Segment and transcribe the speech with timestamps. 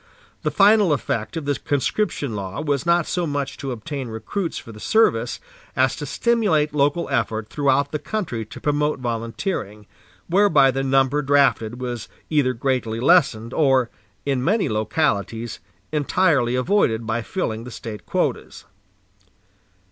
[0.41, 4.71] The final effect of the conscription law was not so much to obtain recruits for
[4.71, 5.39] the service,
[5.75, 9.85] as to stimulate local effort throughout the country to promote volunteering,
[10.27, 13.91] whereby the number drafted was either greatly lessened or,
[14.25, 15.59] in many localities,
[15.91, 18.65] entirely avoided by filling the State quotas.